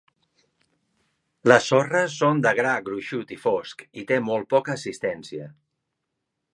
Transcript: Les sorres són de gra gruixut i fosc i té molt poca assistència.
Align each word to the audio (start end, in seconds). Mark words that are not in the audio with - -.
Les 1.51 1.67
sorres 1.73 2.15
són 2.23 2.41
de 2.47 2.55
gra 2.61 2.73
gruixut 2.89 3.37
i 3.37 3.39
fosc 3.45 3.87
i 4.05 4.09
té 4.13 4.21
molt 4.31 4.53
poca 4.57 4.77
assistència. 4.81 5.51